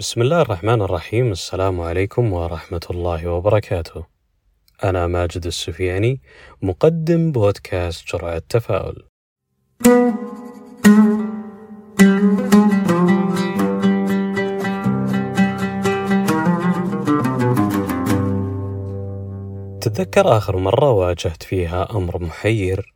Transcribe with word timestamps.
بسم 0.00 0.22
الله 0.22 0.40
الرحمن 0.40 0.82
الرحيم 0.82 1.30
السلام 1.30 1.80
عليكم 1.80 2.32
ورحمة 2.32 2.80
الله 2.90 3.26
وبركاته. 3.26 4.06
أنا 4.84 5.06
ماجد 5.06 5.46
السفياني 5.46 6.20
مقدم 6.62 7.32
بودكاست 7.32 8.06
جرعة 8.08 8.42
تفاؤل. 8.48 9.08
تتذكر 19.80 20.36
آخر 20.36 20.56
مرة 20.56 20.90
واجهت 20.90 21.42
فيها 21.42 21.88
أمر 21.96 22.22
محير، 22.22 22.94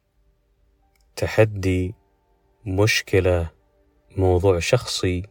تحدي، 1.17 1.95
مشكلة، 2.67 3.51
موضوع 4.17 4.59
شخصي، 4.59 5.23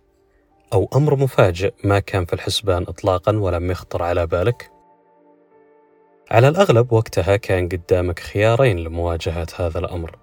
أو 0.74 0.90
أمر 0.96 1.16
مفاجئ 1.16 1.74
ما 1.84 2.00
كان 2.00 2.26
في 2.26 2.34
الحسبان 2.34 2.84
إطلاقا 2.84 3.38
ولم 3.38 3.72
يخطر 3.72 4.04
على 4.04 4.28
بالك؟ 4.28 4.72
على 6.32 6.48
الأغلب 6.48 6.94
وقتها 6.94 7.36
كان 7.36 7.70
قدامك 7.70 8.20
خيارين 8.20 8.80
لمواجهة 8.80 9.48
هذا 9.56 9.80
الأمر. 9.80 10.18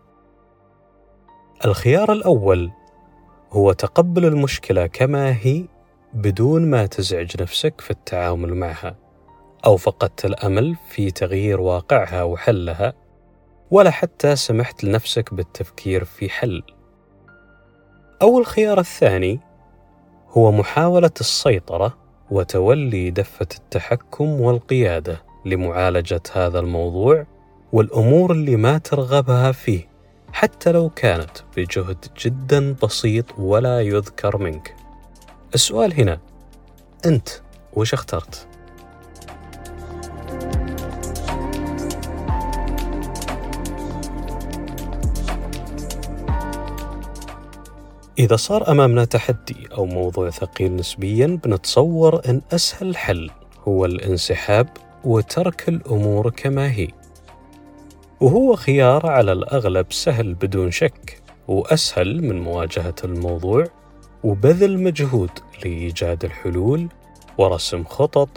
الخيار 1.65 2.13
الأول 2.13 2.71
هو 3.51 3.73
تقبل 3.73 4.25
المشكلة 4.25 4.87
كما 4.87 5.37
هي 5.41 5.65
بدون 6.15 6.71
ما 6.71 6.87
تزعج 6.87 7.43
نفسك 7.43 7.81
في 7.81 7.91
التعامل 7.91 8.55
معها، 8.55 8.97
أو 9.67 9.77
فقدت 9.77 10.25
الأمل 10.25 10.77
في 10.89 11.11
تغيير 11.11 11.61
واقعها 11.61 12.23
وحلها، 12.23 12.93
ولا 13.71 13.91
حتى 13.91 14.37
سمحت 14.37 14.85
لنفسك 14.85 15.35
بالتفكير 15.35 16.05
في 16.05 16.29
حل. 16.29 16.63
أو 18.23 18.39
الخيار 18.39 18.81
الثاني 18.81 19.50
هو 20.31 20.53
محاولة 20.53 21.11
السيطرة 21.21 21.97
وتولي 22.31 23.11
دفة 23.11 23.49
التحكم 23.59 24.41
والقيادة 24.41 25.23
لمعالجة 25.45 26.23
هذا 26.33 26.61
الموضوع 26.61 27.27
والأمور 27.73 28.33
اللي 28.33 28.57
ما 28.57 28.79
ترغبها 28.79 29.53
فيه 29.53 29.89
حتى 30.33 30.73
لو 30.73 30.91
كانت 30.91 31.31
بجهد 31.57 32.05
جدا 32.19 32.77
بسيط 32.83 33.39
ولا 33.39 33.81
يذكر 33.81 34.39
منك. 34.39 34.77
السؤال 35.55 36.01
هنا 36.01 36.21
أنت 37.07 37.29
وش 37.73 37.95
اخترت؟ 37.95 38.50
إذا 48.19 48.37
صار 48.37 48.71
أمامنا 48.71 49.05
تحدي 49.05 49.69
أو 49.73 49.87
موضوع 49.87 50.31
ثقيل 50.31 50.77
نسبيا 50.77 51.41
بنتصور 51.45 52.21
أن 52.29 52.41
أسهل 52.53 52.97
حل 52.97 53.31
هو 53.69 53.85
الانسحاب 53.85 54.69
وترك 55.05 55.69
الأمور 55.69 56.31
كما 56.31 56.73
هي. 56.73 56.89
وهو 58.21 58.57
خيار 58.57 59.07
على 59.07 59.33
الأغلب 59.33 59.93
سهل 59.93 60.35
بدون 60.35 60.71
شك 60.71 61.23
وأسهل 61.49 62.25
من 62.25 62.41
مواجهة 62.41 62.95
الموضوع 63.05 63.65
وبذل 64.25 64.83
مجهود 64.83 65.31
لإيجاد 65.65 66.25
الحلول 66.25 66.89
ورسم 67.39 67.85
خطط 67.85 68.29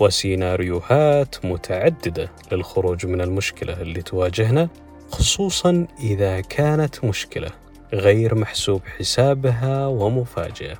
وسيناريوهات 0.00 1.44
متعددة 1.44 2.30
للخروج 2.52 3.06
من 3.06 3.20
المشكلة 3.20 3.82
اللي 3.82 4.02
تواجهنا 4.02 4.68
خصوصا 5.10 5.86
إذا 6.00 6.40
كانت 6.40 7.04
مشكلة. 7.04 7.61
غير 7.92 8.34
محسوب 8.34 8.82
حسابها 8.98 9.86
ومفاجئة. 9.86 10.78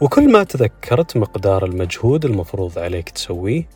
وكل 0.00 0.32
ما 0.32 0.44
تذكرت 0.44 1.16
مقدار 1.16 1.64
المجهود 1.64 2.24
المفروض 2.24 2.78
عليك 2.78 3.08
تسويه 3.08 3.68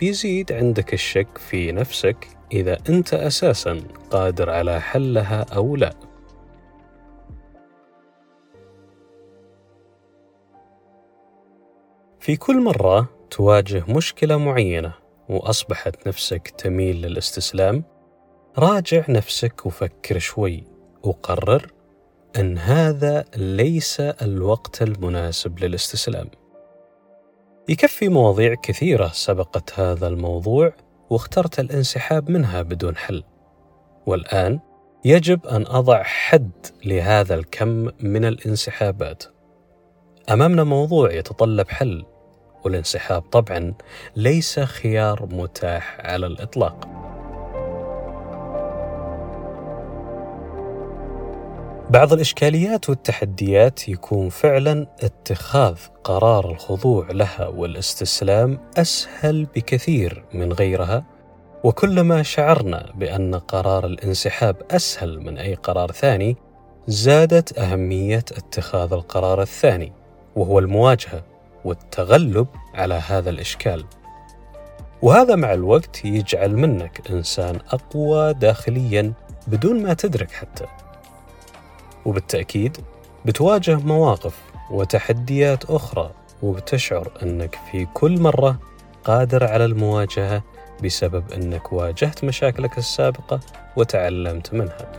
بيزيد 0.00 0.52
عندك 0.52 0.94
الشك 0.94 1.38
في 1.38 1.72
نفسك 1.72 2.28
إذا 2.52 2.78
أنت 2.88 3.14
أساسا 3.14 3.80
قادر 4.10 4.50
على 4.50 4.80
حلها 4.80 5.40
أو 5.42 5.76
لا. 5.76 5.92
في 12.20 12.36
كل 12.36 12.60
مرة 12.60 13.08
تواجه 13.30 13.84
مشكلة 13.88 14.36
معينة 14.36 14.92
وأصبحت 15.28 16.08
نفسك 16.08 16.48
تميل 16.48 17.02
للاستسلام 17.02 17.84
راجع 18.58 19.04
نفسك 19.08 19.66
وفكر 19.66 20.18
شوي 20.18 20.75
وقرر 21.06 21.66
أن 22.36 22.58
هذا 22.58 23.24
ليس 23.36 24.00
الوقت 24.00 24.82
المناسب 24.82 25.58
للاستسلام. 25.58 26.28
يكفي 27.68 28.08
مواضيع 28.08 28.54
كثيرة 28.54 29.10
سبقت 29.14 29.80
هذا 29.80 30.08
الموضوع 30.08 30.72
واخترت 31.10 31.60
الانسحاب 31.60 32.30
منها 32.30 32.62
بدون 32.62 32.96
حل. 32.96 33.24
والآن 34.06 34.60
يجب 35.04 35.46
أن 35.46 35.64
أضع 35.66 36.02
حد 36.02 36.50
لهذا 36.84 37.34
الكم 37.34 37.90
من 38.00 38.24
الانسحابات. 38.24 39.24
أمامنا 40.30 40.64
موضوع 40.64 41.12
يتطلب 41.12 41.68
حل 41.68 42.04
والانسحاب 42.64 43.22
طبعا 43.22 43.74
ليس 44.16 44.60
خيار 44.60 45.26
متاح 45.26 46.00
على 46.00 46.26
الإطلاق. 46.26 47.05
بعض 51.90 52.12
الإشكاليات 52.12 52.88
والتحديات 52.90 53.88
يكون 53.88 54.28
فعلا 54.28 54.86
اتخاذ 55.00 55.76
قرار 56.04 56.50
الخضوع 56.50 57.06
لها 57.10 57.46
والاستسلام 57.46 58.58
أسهل 58.78 59.44
بكثير 59.44 60.24
من 60.34 60.52
غيرها. 60.52 61.04
وكلما 61.64 62.22
شعرنا 62.22 62.92
بأن 62.94 63.34
قرار 63.34 63.86
الانسحاب 63.86 64.56
أسهل 64.70 65.20
من 65.20 65.38
أي 65.38 65.54
قرار 65.54 65.92
ثاني 65.92 66.36
زادت 66.86 67.58
أهمية 67.58 68.24
اتخاذ 68.32 68.92
القرار 68.92 69.42
الثاني 69.42 69.92
وهو 70.36 70.58
المواجهة 70.58 71.24
والتغلب 71.64 72.46
على 72.74 72.94
هذا 72.94 73.30
الإشكال. 73.30 73.84
وهذا 75.02 75.36
مع 75.36 75.52
الوقت 75.52 76.04
يجعل 76.04 76.56
منك 76.56 77.10
إنسان 77.10 77.58
أقوى 77.70 78.34
داخليا 78.34 79.12
بدون 79.46 79.82
ما 79.82 79.94
تدرك 79.94 80.30
حتى. 80.30 80.66
وبالتأكيد 82.06 82.76
بتواجه 83.24 83.76
مواقف 83.76 84.34
وتحديات 84.70 85.64
أخرى 85.64 86.10
وبتشعر 86.42 87.10
أنك 87.22 87.58
في 87.70 87.86
كل 87.94 88.20
مرة 88.20 88.58
قادر 89.04 89.44
على 89.44 89.64
المواجهة 89.64 90.42
بسبب 90.84 91.32
أنك 91.32 91.72
واجهت 91.72 92.24
مشاكلك 92.24 92.78
السابقة 92.78 93.40
وتعلمت 93.76 94.54
منها. 94.54 94.92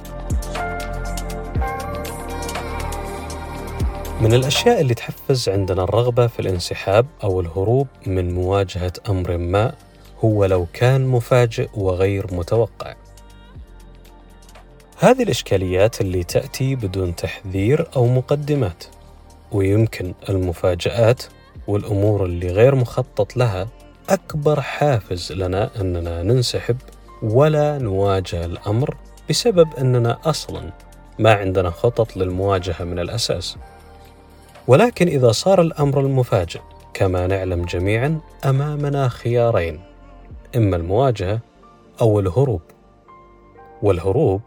من 4.21 4.33
الأشياء 4.33 4.81
اللي 4.81 4.93
تحفز 4.93 5.49
عندنا 5.49 5.83
الرغبة 5.83 6.27
في 6.27 6.39
الانسحاب 6.39 7.05
أو 7.23 7.41
الهروب 7.41 7.87
من 8.05 8.33
مواجهة 8.33 8.93
أمر 9.09 9.37
ما 9.37 9.73
هو 10.19 10.45
لو 10.45 10.67
كان 10.73 11.07
مفاجئ 11.07 11.69
وغير 11.73 12.25
متوقع. 12.31 12.95
هذه 14.99 15.23
الإشكاليات 15.23 16.01
اللي 16.01 16.23
تأتي 16.23 16.75
بدون 16.75 17.15
تحذير 17.15 17.87
أو 17.95 18.07
مقدمات 18.07 18.83
ويمكن 19.51 20.13
المفاجآت 20.29 21.23
والأمور 21.67 22.25
اللي 22.25 22.47
غير 22.47 22.75
مخطط 22.75 23.37
لها 23.37 23.67
أكبر 24.09 24.61
حافز 24.61 25.31
لنا 25.31 25.69
أننا 25.81 26.23
ننسحب 26.23 26.77
ولا 27.21 27.77
نواجه 27.77 28.45
الأمر 28.45 28.95
بسبب 29.29 29.67
أننا 29.75 30.17
أصلا 30.25 30.71
ما 31.19 31.33
عندنا 31.33 31.69
خطط 31.69 32.17
للمواجهة 32.17 32.83
من 32.83 32.99
الأساس. 32.99 33.57
ولكن 34.67 35.07
إذا 35.07 35.31
صار 35.31 35.61
الأمر 35.61 35.99
المفاجئ 35.99 36.61
كما 36.93 37.27
نعلم 37.27 37.65
جميعا 37.65 38.19
أمامنا 38.45 39.07
خيارين 39.07 39.79
إما 40.55 40.75
المواجهة 40.75 41.39
أو 42.01 42.19
الهروب. 42.19 42.61
والهروب 43.81 44.41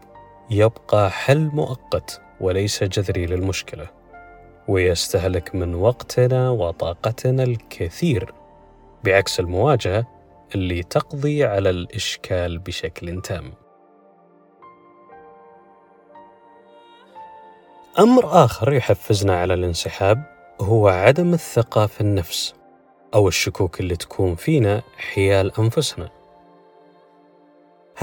يبقى 0.51 1.11
حل 1.11 1.49
مؤقت 1.53 2.21
وليس 2.41 2.83
جذري 2.83 3.25
للمشكلة 3.25 3.87
ويستهلك 4.67 5.55
من 5.55 5.75
وقتنا 5.75 6.49
وطاقتنا 6.49 7.43
الكثير 7.43 8.33
بعكس 9.03 9.39
المواجهة 9.39 10.07
اللي 10.55 10.83
تقضي 10.83 11.43
على 11.45 11.69
الإشكال 11.69 12.57
بشكل 12.59 13.21
تام. 13.21 13.53
أمر 17.99 18.45
آخر 18.45 18.73
يحفزنا 18.73 19.39
على 19.39 19.53
الانسحاب 19.53 20.23
هو 20.61 20.87
عدم 20.87 21.33
الثقة 21.33 21.85
في 21.85 22.01
النفس 22.01 22.53
أو 23.13 23.27
الشكوك 23.27 23.79
اللي 23.79 23.95
تكون 23.95 24.35
فينا 24.35 24.81
حيال 24.97 25.59
أنفسنا. 25.59 26.20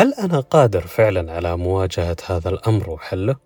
هل 0.00 0.14
أنا 0.14 0.40
قادر 0.40 0.80
فعلا 0.80 1.32
على 1.32 1.56
مواجهة 1.56 2.16
هذا 2.26 2.48
الأمر 2.48 2.90
وحله؟ 2.90 3.36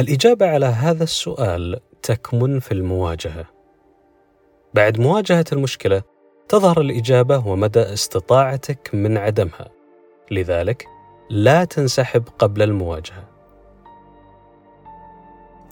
الإجابة 0.00 0.46
على 0.46 0.66
هذا 0.66 1.02
السؤال 1.02 1.80
تكمن 2.02 2.60
في 2.60 2.72
المواجهة. 2.72 3.44
بعد 4.74 5.00
مواجهة 5.00 5.44
المشكلة 5.52 6.02
تظهر 6.48 6.80
الإجابة 6.80 7.48
ومدى 7.48 7.80
استطاعتك 7.80 8.90
من 8.94 9.18
عدمها. 9.18 9.68
لذلك 10.30 10.86
لا 11.30 11.64
تنسحب 11.64 12.24
قبل 12.38 12.62
المواجهة. 12.62 13.24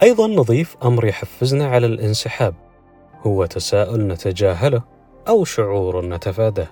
أيضا 0.02 0.26
نضيف 0.26 0.76
أمر 0.82 1.06
يحفزنا 1.06 1.66
على 1.66 1.86
الانسحاب. 1.86 2.54
هو 3.22 3.44
تساؤل 3.46 4.08
نتجاهله 4.08 4.82
أو 5.28 5.44
شعور 5.44 6.04
نتفاداه. 6.04 6.68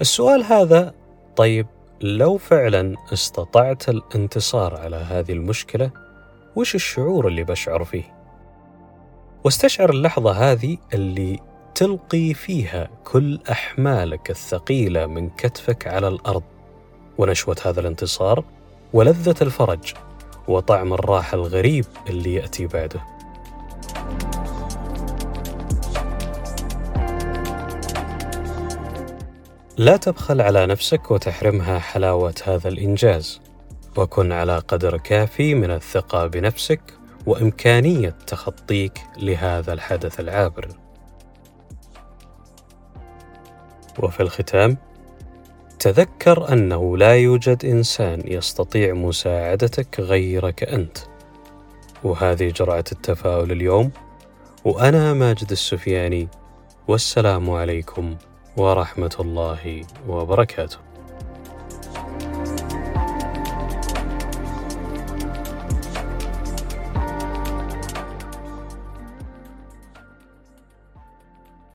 السؤال 0.00 0.44
هذا 0.44 0.99
طيب 1.36 1.66
لو 2.00 2.36
فعلا 2.36 2.94
استطعت 3.12 3.88
الانتصار 3.88 4.80
على 4.80 4.96
هذه 4.96 5.32
المشكلة 5.32 5.90
وش 6.56 6.74
الشعور 6.74 7.28
اللي 7.28 7.44
بشعر 7.44 7.84
فيه؟ 7.84 8.14
واستشعر 9.44 9.90
اللحظة 9.90 10.32
هذه 10.32 10.76
اللي 10.94 11.38
تلقي 11.74 12.34
فيها 12.34 12.88
كل 13.04 13.40
أحمالك 13.50 14.30
الثقيلة 14.30 15.06
من 15.06 15.30
كتفك 15.30 15.86
على 15.86 16.08
الأرض 16.08 16.42
ونشوة 17.18 17.56
هذا 17.64 17.80
الانتصار 17.80 18.44
ولذة 18.92 19.34
الفرج 19.42 19.94
وطعم 20.48 20.92
الراحة 20.92 21.34
الغريب 21.34 21.84
اللي 22.08 22.34
يأتي 22.34 22.66
بعده 22.66 23.00
لا 29.80 29.96
تبخل 29.96 30.40
على 30.40 30.66
نفسك 30.66 31.10
وتحرمها 31.10 31.78
حلاوة 31.78 32.34
هذا 32.44 32.68
الإنجاز. 32.68 33.40
وكن 33.96 34.32
على 34.32 34.58
قدر 34.58 34.96
كافي 34.96 35.54
من 35.54 35.70
الثقة 35.70 36.26
بنفسك 36.26 36.80
وإمكانية 37.26 38.14
تخطيك 38.26 39.00
لهذا 39.18 39.72
الحدث 39.72 40.20
العابر. 40.20 40.68
وفي 43.98 44.20
الختام 44.20 44.76
تذكر 45.78 46.52
أنه 46.52 46.96
لا 46.96 47.16
يوجد 47.16 47.64
إنسان 47.64 48.22
يستطيع 48.24 48.94
مساعدتك 48.94 50.00
غيرك 50.00 50.62
أنت. 50.62 50.98
وهذه 52.04 52.48
جرعة 52.48 52.84
التفاؤل 52.92 53.52
اليوم 53.52 53.90
وأنا 54.64 55.14
ماجد 55.14 55.50
السفياني 55.50 56.28
والسلام 56.88 57.50
عليكم 57.50 58.16
ورحمة 58.60 59.16
الله 59.20 59.84
وبركاته. 60.08 60.89